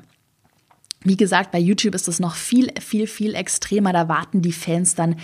Wie 1.04 1.16
gesagt, 1.16 1.50
bei 1.50 1.58
YouTube 1.58 1.94
ist 1.94 2.06
es 2.06 2.20
noch 2.20 2.36
viel, 2.36 2.70
viel, 2.80 3.06
viel 3.06 3.34
extremer. 3.34 3.92
Da 3.92 4.08
warten 4.08 4.40
die 4.40 4.52
Fans 4.52 4.94
dann 4.94 5.16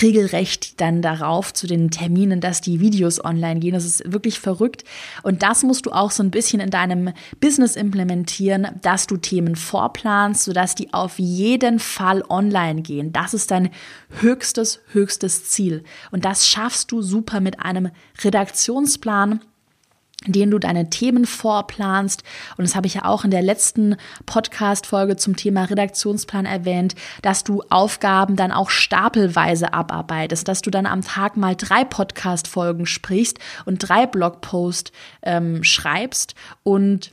regelrecht 0.00 0.80
dann 0.80 1.02
darauf 1.02 1.52
zu 1.52 1.66
den 1.66 1.90
Terminen, 1.90 2.40
dass 2.40 2.60
die 2.60 2.80
Videos 2.80 3.22
online 3.22 3.60
gehen. 3.60 3.74
Das 3.74 3.84
ist 3.84 4.10
wirklich 4.10 4.40
verrückt. 4.40 4.84
Und 5.22 5.42
das 5.42 5.62
musst 5.62 5.86
du 5.86 5.90
auch 5.90 6.10
so 6.10 6.22
ein 6.22 6.30
bisschen 6.30 6.60
in 6.60 6.70
deinem 6.70 7.12
Business 7.40 7.76
implementieren, 7.76 8.68
dass 8.82 9.06
du 9.06 9.16
Themen 9.16 9.56
vorplanst, 9.56 10.44
sodass 10.44 10.74
die 10.74 10.92
auf 10.94 11.18
jeden 11.18 11.78
Fall 11.78 12.24
online 12.28 12.82
gehen. 12.82 13.12
Das 13.12 13.34
ist 13.34 13.50
dein 13.50 13.70
höchstes, 14.20 14.80
höchstes 14.92 15.44
Ziel. 15.50 15.84
Und 16.10 16.24
das 16.24 16.48
schaffst 16.48 16.92
du 16.92 17.02
super 17.02 17.40
mit 17.40 17.60
einem 17.60 17.90
Redaktionsplan 18.22 19.40
den 20.32 20.50
du 20.50 20.58
deine 20.58 20.90
Themen 20.90 21.26
vorplanst. 21.26 22.22
Und 22.56 22.66
das 22.66 22.74
habe 22.74 22.86
ich 22.86 22.94
ja 22.94 23.04
auch 23.04 23.24
in 23.24 23.30
der 23.30 23.42
letzten 23.42 23.96
Podcast-Folge 24.26 25.16
zum 25.16 25.36
Thema 25.36 25.64
Redaktionsplan 25.64 26.46
erwähnt, 26.46 26.94
dass 27.22 27.44
du 27.44 27.62
Aufgaben 27.70 28.36
dann 28.36 28.52
auch 28.52 28.70
stapelweise 28.70 29.72
abarbeitest, 29.72 30.48
dass 30.48 30.62
du 30.62 30.70
dann 30.70 30.86
am 30.86 31.02
Tag 31.02 31.36
mal 31.36 31.56
drei 31.56 31.84
Podcast-Folgen 31.84 32.86
sprichst 32.86 33.38
und 33.64 33.78
drei 33.78 34.06
Blogposts 34.06 34.92
ähm, 35.22 35.64
schreibst 35.64 36.34
und 36.62 37.12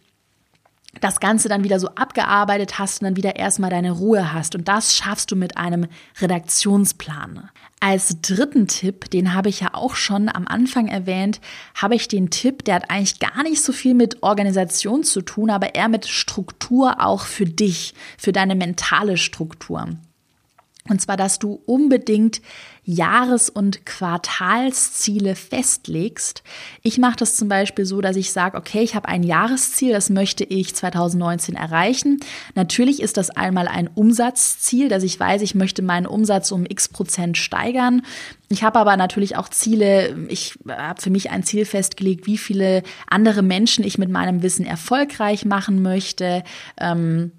das 1.02 1.20
Ganze 1.20 1.50
dann 1.50 1.64
wieder 1.64 1.80
so 1.80 1.90
abgearbeitet 1.90 2.80
hast 2.80 3.02
und 3.02 3.06
dann 3.06 3.16
wieder 3.16 3.36
erstmal 3.36 3.70
deine 3.70 3.92
Ruhe 3.92 4.34
hast. 4.34 4.56
Und 4.56 4.68
das 4.68 4.96
schaffst 4.96 5.32
du 5.32 5.36
mit 5.36 5.58
einem 5.58 5.88
Redaktionsplan. 6.22 7.50
Als 7.80 8.22
dritten 8.22 8.68
Tipp, 8.68 9.10
den 9.10 9.34
habe 9.34 9.50
ich 9.50 9.60
ja 9.60 9.74
auch 9.74 9.96
schon 9.96 10.30
am 10.30 10.48
Anfang 10.48 10.88
erwähnt, 10.88 11.42
habe 11.76 11.96
ich 11.96 12.08
den 12.08 12.30
Tipp, 12.30 12.64
der 12.64 12.76
hat 12.76 12.90
eigentlich 12.90 13.20
gar 13.20 13.44
nicht 13.44 13.62
so 13.62 13.74
viel 13.74 13.94
mit 13.94 14.24
Organisation 14.24 15.04
zu 15.04 15.22
tun, 15.22 15.50
aber 15.50 15.76
eher 15.76 15.90
mit 15.90 16.08
Struktur 16.08 17.02
auch 17.02 17.26
für 17.26 17.46
dich, 17.46 17.94
für 18.18 18.32
deine 18.32 18.56
mentale 18.56 19.18
Struktur. 19.18 19.90
Und 20.90 21.02
zwar, 21.02 21.16
dass 21.16 21.40
du 21.40 21.62
unbedingt 21.66 22.42
Jahres- 22.86 23.50
und 23.50 23.86
Quartalsziele 23.86 25.36
festlegst. 25.36 26.44
Ich 26.82 26.98
mache 26.98 27.16
das 27.16 27.38
zum 27.38 27.48
Beispiel 27.48 27.86
so, 27.86 28.02
dass 28.02 28.18
ich 28.18 28.34
sage, 28.34 28.58
okay, 28.58 28.82
ich 28.82 28.94
habe 28.94 29.08
ein 29.08 29.24
Jahresziel, 29.24 29.94
das 29.94 30.10
möchte 30.10 30.44
ich 30.44 30.76
2019 30.76 31.56
erreichen. 31.56 32.20
Natürlich 32.56 33.02
ist 33.02 33.16
das 33.16 33.30
einmal 33.30 33.70
ein 33.70 33.88
Umsatzziel, 33.88 34.90
dass 34.90 35.04
ich 35.04 35.18
weiß, 35.18 35.42
ich 35.42 35.56
möchte 35.56 35.82
meinen 35.82 36.06
Umsatz 36.06 36.52
um 36.52 36.66
x 36.66 36.90
Prozent 36.90 37.38
steigern. 37.38 38.02
Ich 38.50 38.64
habe 38.64 38.80
aber 38.80 38.98
natürlich 38.98 39.38
auch 39.38 39.48
Ziele. 39.48 40.28
Ich 40.28 40.60
habe 40.68 41.02
für 41.02 41.10
mich 41.10 41.32
ein 41.32 41.44
Ziel 41.44 41.64
festgelegt, 41.64 42.26
wie 42.26 42.38
viele 42.38 42.84
andere 43.08 43.42
Menschen 43.42 43.86
ich 43.86 43.98
mit 43.98 44.10
meinem 44.10 44.44
Wissen 44.44 44.66
erfolgreich 44.66 45.46
machen 45.46 45.82
möchte. 45.82 46.44
Ähm, 46.78 47.32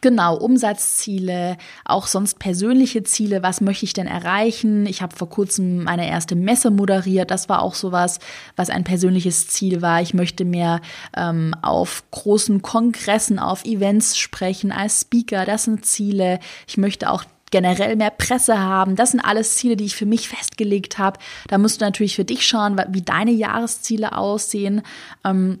Genau, 0.00 0.36
Umsatzziele, 0.36 1.56
auch 1.84 2.06
sonst 2.06 2.38
persönliche 2.38 3.02
Ziele. 3.02 3.42
Was 3.42 3.60
möchte 3.60 3.84
ich 3.84 3.92
denn 3.92 4.06
erreichen? 4.06 4.86
Ich 4.86 5.02
habe 5.02 5.14
vor 5.14 5.28
kurzem 5.28 5.84
meine 5.84 6.08
erste 6.08 6.36
Messe 6.36 6.70
moderiert. 6.70 7.30
Das 7.30 7.48
war 7.48 7.62
auch 7.62 7.74
sowas, 7.74 8.18
was 8.56 8.70
ein 8.70 8.84
persönliches 8.84 9.48
Ziel 9.48 9.82
war. 9.82 10.00
Ich 10.00 10.14
möchte 10.14 10.44
mehr 10.44 10.80
ähm, 11.16 11.54
auf 11.62 12.04
großen 12.10 12.62
Kongressen, 12.62 13.38
auf 13.38 13.64
Events 13.64 14.16
sprechen 14.16 14.72
als 14.72 15.02
Speaker. 15.02 15.44
Das 15.44 15.64
sind 15.64 15.84
Ziele. 15.84 16.38
Ich 16.66 16.78
möchte 16.78 17.10
auch 17.10 17.24
generell 17.50 17.96
mehr 17.96 18.10
Presse 18.10 18.58
haben. 18.58 18.96
Das 18.96 19.10
sind 19.10 19.20
alles 19.20 19.56
Ziele, 19.56 19.76
die 19.76 19.84
ich 19.84 19.96
für 19.96 20.06
mich 20.06 20.28
festgelegt 20.28 20.98
habe. 20.98 21.18
Da 21.48 21.58
musst 21.58 21.80
du 21.80 21.84
natürlich 21.84 22.16
für 22.16 22.24
dich 22.24 22.46
schauen, 22.46 22.80
wie 22.88 23.02
deine 23.02 23.32
Jahresziele 23.32 24.16
aussehen. 24.16 24.82
Ähm, 25.24 25.58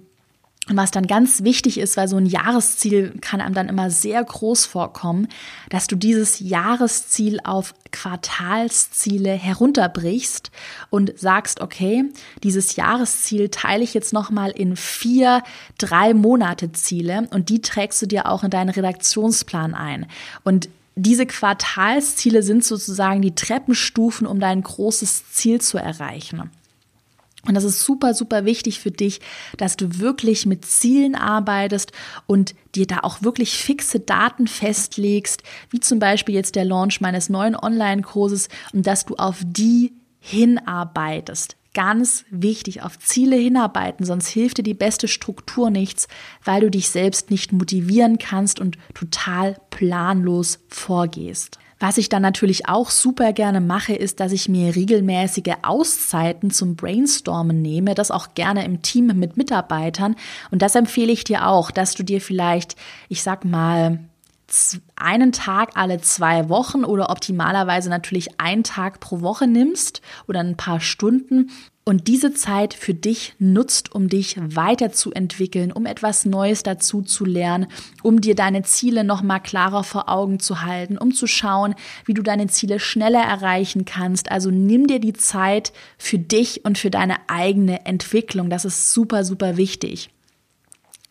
was 0.76 0.90
dann 0.90 1.06
ganz 1.06 1.42
wichtig 1.42 1.78
ist, 1.78 1.96
weil 1.96 2.08
so 2.08 2.16
ein 2.16 2.26
Jahresziel 2.26 3.14
kann 3.20 3.40
einem 3.40 3.54
dann 3.54 3.68
immer 3.68 3.90
sehr 3.90 4.22
groß 4.22 4.66
vorkommen, 4.66 5.28
dass 5.68 5.86
du 5.86 5.96
dieses 5.96 6.40
Jahresziel 6.40 7.40
auf 7.44 7.74
Quartalsziele 7.90 9.32
herunterbrichst 9.32 10.50
und 10.90 11.18
sagst, 11.18 11.60
okay, 11.60 12.04
dieses 12.42 12.76
Jahresziel 12.76 13.48
teile 13.48 13.82
ich 13.82 13.94
jetzt 13.94 14.12
nochmal 14.12 14.50
in 14.50 14.76
vier, 14.76 15.42
drei 15.78 16.14
Monate 16.14 16.72
Ziele 16.72 17.28
und 17.30 17.48
die 17.48 17.60
trägst 17.60 18.00
du 18.02 18.06
dir 18.06 18.26
auch 18.26 18.44
in 18.44 18.50
deinen 18.50 18.70
Redaktionsplan 18.70 19.74
ein. 19.74 20.06
Und 20.44 20.68
diese 20.96 21.26
Quartalsziele 21.26 22.42
sind 22.42 22.64
sozusagen 22.64 23.22
die 23.22 23.34
Treppenstufen, 23.34 24.26
um 24.26 24.40
dein 24.40 24.62
großes 24.62 25.32
Ziel 25.32 25.60
zu 25.60 25.78
erreichen. 25.78 26.50
Und 27.46 27.54
das 27.54 27.64
ist 27.64 27.84
super, 27.84 28.12
super 28.14 28.44
wichtig 28.44 28.80
für 28.80 28.90
dich, 28.90 29.20
dass 29.56 29.76
du 29.76 29.98
wirklich 29.98 30.44
mit 30.46 30.64
Zielen 30.64 31.14
arbeitest 31.14 31.92
und 32.26 32.54
dir 32.74 32.86
da 32.86 32.98
auch 33.02 33.22
wirklich 33.22 33.56
fixe 33.56 34.00
Daten 34.00 34.46
festlegst, 34.46 35.42
wie 35.70 35.80
zum 35.80 35.98
Beispiel 35.98 36.34
jetzt 36.34 36.54
der 36.54 36.64
Launch 36.64 37.00
meines 37.00 37.28
neuen 37.28 37.56
Online-Kurses 37.56 38.48
und 38.72 38.86
dass 38.86 39.06
du 39.06 39.16
auf 39.16 39.38
die 39.44 39.92
hinarbeitest. 40.18 41.56
Ganz 41.72 42.24
wichtig, 42.30 42.82
auf 42.82 42.98
Ziele 42.98 43.36
hinarbeiten, 43.36 44.04
sonst 44.04 44.26
hilft 44.26 44.58
dir 44.58 44.64
die 44.64 44.74
beste 44.74 45.06
Struktur 45.06 45.70
nichts, 45.70 46.08
weil 46.44 46.62
du 46.62 46.70
dich 46.70 46.88
selbst 46.88 47.30
nicht 47.30 47.52
motivieren 47.52 48.18
kannst 48.18 48.58
und 48.58 48.76
total 48.92 49.56
planlos 49.70 50.58
vorgehst. 50.68 51.60
Was 51.80 51.96
ich 51.96 52.10
dann 52.10 52.20
natürlich 52.20 52.68
auch 52.68 52.90
super 52.90 53.32
gerne 53.32 53.62
mache, 53.62 53.94
ist, 53.94 54.20
dass 54.20 54.32
ich 54.32 54.50
mir 54.50 54.76
regelmäßige 54.76 55.54
Auszeiten 55.62 56.50
zum 56.50 56.76
Brainstormen 56.76 57.62
nehme, 57.62 57.94
das 57.94 58.10
auch 58.10 58.34
gerne 58.34 58.66
im 58.66 58.82
Team 58.82 59.06
mit 59.06 59.38
Mitarbeitern. 59.38 60.14
Und 60.50 60.60
das 60.60 60.74
empfehle 60.74 61.10
ich 61.10 61.24
dir 61.24 61.46
auch, 61.46 61.70
dass 61.70 61.94
du 61.94 62.04
dir 62.04 62.20
vielleicht, 62.20 62.76
ich 63.08 63.22
sag 63.22 63.46
mal, 63.46 63.98
einen 64.96 65.32
Tag 65.32 65.70
alle 65.74 66.00
zwei 66.02 66.50
Wochen 66.50 66.84
oder 66.84 67.08
optimalerweise 67.08 67.88
natürlich 67.88 68.38
einen 68.38 68.64
Tag 68.64 69.00
pro 69.00 69.22
Woche 69.22 69.46
nimmst 69.46 70.02
oder 70.28 70.40
ein 70.40 70.58
paar 70.58 70.80
Stunden 70.80 71.50
und 71.90 72.06
diese 72.06 72.32
Zeit 72.32 72.72
für 72.72 72.94
dich 72.94 73.34
nutzt, 73.40 73.92
um 73.92 74.08
dich 74.08 74.36
weiterzuentwickeln, 74.40 75.72
um 75.72 75.86
etwas 75.86 76.24
Neues 76.24 76.62
dazu 76.62 77.02
zu 77.02 77.24
lernen, 77.24 77.66
um 78.04 78.20
dir 78.20 78.36
deine 78.36 78.62
Ziele 78.62 79.02
noch 79.02 79.22
mal 79.22 79.40
klarer 79.40 79.82
vor 79.82 80.08
Augen 80.08 80.38
zu 80.38 80.62
halten, 80.62 80.96
um 80.96 81.12
zu 81.12 81.26
schauen, 81.26 81.74
wie 82.04 82.14
du 82.14 82.22
deine 82.22 82.46
Ziele 82.46 82.78
schneller 82.78 83.22
erreichen 83.24 83.86
kannst. 83.86 84.30
Also 84.30 84.52
nimm 84.52 84.86
dir 84.86 85.00
die 85.00 85.14
Zeit 85.14 85.72
für 85.98 86.16
dich 86.16 86.64
und 86.64 86.78
für 86.78 86.90
deine 86.90 87.16
eigene 87.28 87.84
Entwicklung. 87.86 88.50
Das 88.50 88.64
ist 88.64 88.92
super, 88.92 89.24
super 89.24 89.56
wichtig. 89.56 90.10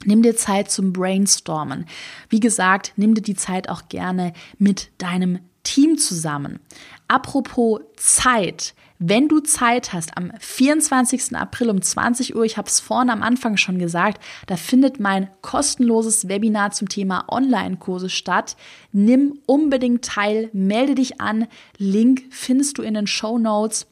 Nimm 0.05 0.21
dir 0.21 0.37
Zeit 0.37 0.71
zum 0.71 0.93
Brainstormen. 0.93 1.87
Wie 2.29 2.39
gesagt, 2.39 2.93
nimm 2.95 3.15
dir 3.15 3.21
die 3.21 3.35
Zeit 3.35 3.67
auch 3.67 3.89
gerne 3.89 4.31
mit 4.59 4.91
deinem 4.97 5.39
Team 5.63 5.97
zusammen. 5.97 6.61
Apropos 7.09 7.81
Zeit. 7.97 8.75
Wenn 9.01 9.29
du 9.29 9.39
Zeit 9.39 9.93
hast, 9.93 10.17
am 10.17 10.33
24. 10.39 11.33
April 11.33 11.69
um 11.69 11.81
20 11.81 12.35
Uhr, 12.35 12.43
ich 12.43 12.57
habe 12.57 12.67
es 12.67 12.81
vorne 12.81 13.13
am 13.13 13.23
Anfang 13.23 13.55
schon 13.55 13.79
gesagt, 13.79 14.21
da 14.45 14.57
findet 14.57 14.99
mein 14.99 15.29
kostenloses 15.41 16.27
Webinar 16.27 16.71
zum 16.71 16.89
Thema 16.89 17.23
Online-Kurse 17.29 18.09
statt. 18.09 18.57
Nimm 18.91 19.39
unbedingt 19.45 20.03
teil, 20.03 20.49
melde 20.51 20.95
dich 20.95 21.21
an. 21.21 21.47
Link 21.77 22.23
findest 22.29 22.77
du 22.77 22.81
in 22.81 22.93
den 22.93 23.07
Show 23.07 23.39
Notes. 23.39 23.87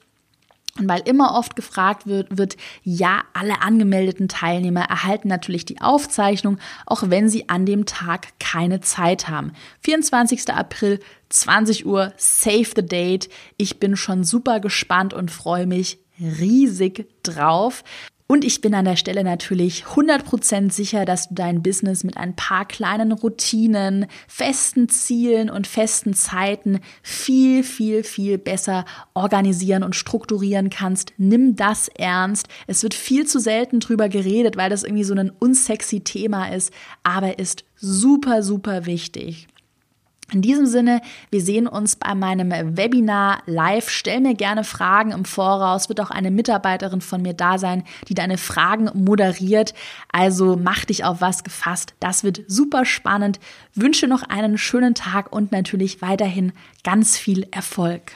Und 0.79 0.88
weil 0.88 1.01
immer 1.05 1.36
oft 1.36 1.55
gefragt 1.55 2.07
wird, 2.07 2.38
wird, 2.38 2.57
ja, 2.84 3.24
alle 3.34 3.62
angemeldeten 3.62 4.27
Teilnehmer 4.27 4.81
erhalten 4.81 5.27
natürlich 5.27 5.65
die 5.65 5.81
Aufzeichnung, 5.81 6.57
auch 6.86 7.03
wenn 7.07 7.29
sie 7.29 7.50
an 7.50 7.65
dem 7.65 7.86
Tag 7.86 8.27
keine 8.39 8.81
Zeit 8.81 9.27
haben. 9.27 9.53
24. 9.81 10.53
April, 10.53 11.00
20 11.29 11.86
Uhr, 11.86 12.13
save 12.17 12.69
the 12.75 12.86
date. 12.86 13.29
Ich 13.57 13.79
bin 13.79 13.96
schon 13.96 14.24
super 14.24 14.60
gespannt 14.60 15.13
und 15.13 15.31
freue 15.31 15.67
mich 15.67 16.00
riesig 16.19 17.07
drauf. 17.24 17.84
Und 18.29 18.43
ich 18.43 18.60
bin 18.60 18.75
an 18.75 18.84
der 18.84 18.98
Stelle 18.98 19.24
natürlich 19.24 19.86
100% 19.86 20.69
sicher, 20.69 21.05
dass 21.05 21.29
du 21.29 21.36
dein 21.36 21.63
Business 21.63 22.03
mit 22.03 22.17
ein 22.17 22.36
paar 22.36 22.65
kleinen 22.65 23.13
Routinen, 23.13 24.05
festen 24.27 24.89
Zielen 24.89 25.50
und 25.50 25.65
festen 25.65 26.13
Zeiten 26.13 26.81
viel, 27.01 27.63
viel, 27.63 28.03
viel 28.03 28.38
besser 28.38 28.84
organisieren 29.13 29.82
und 29.84 29.95
strukturieren 29.95 30.69
kannst. 30.69 31.13
Nimm 31.17 31.56
das 31.56 31.88
ernst. 31.88 32.49
Es 32.67 32.84
wird 32.84 32.93
viel 32.93 33.25
zu 33.25 33.39
selten 33.39 33.80
drüber 33.80 34.10
geredet, 34.10 34.58
weil 34.58 34.69
das 34.69 34.84
irgendwie 34.84 35.06
so 35.06 35.15
ein 35.15 35.32
unsexy 35.39 36.02
Thema 36.02 36.54
ist, 36.54 36.73
aber 37.04 37.39
ist 37.39 37.63
super, 37.78 38.43
super 38.43 38.86
wichtig. 38.86 39.47
In 40.34 40.42
diesem 40.42 40.66
Sinne, 40.66 41.02
wir 41.32 41.42
sehen 41.42 41.68
uns 41.68 41.96
bei 41.96 42.13
meinem 42.13 42.52
Webinar 42.76 43.44
live. 43.46 43.90
Stell 43.90 44.20
mir 44.20 44.36
gerne 44.36 44.66
Fragen 44.66 45.12
im 45.12 45.24
Voraus. 45.24 45.88
Wird 45.88 46.02
auch 46.02 46.12
eine 46.12 46.32
Mitarbeiterin 46.32 47.00
von 47.00 47.22
mir 47.22 47.34
da 47.34 47.58
sein, 47.58 47.84
die 48.10 48.13
deine 48.13 48.38
Fragen 48.38 48.90
moderiert. 48.94 49.74
Also 50.12 50.60
mach 50.62 50.84
dich 50.84 51.06
auf 51.06 51.22
was 51.22 51.46
gefasst. 51.46 51.94
Das 52.02 52.26
wird 52.26 52.42
super 52.48 52.84
spannend. 52.84 53.40
Wünsche 53.74 54.08
noch 54.08 54.24
einen 54.24 54.58
schönen 54.58 54.96
Tag 54.96 55.32
und 55.32 55.54
natürlich 55.54 56.02
weiterhin 56.02 56.52
ganz 56.84 57.18
viel 57.18 57.48
Erfolg. 57.52 58.12